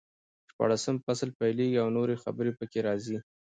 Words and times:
شپاړسم 0.49 0.95
فصل 1.05 1.29
پیلېږي 1.39 1.77
او 1.83 1.87
نورې 1.97 2.15
خبرې 2.23 2.51
پکې 2.59 2.79
راځي. 2.87 3.17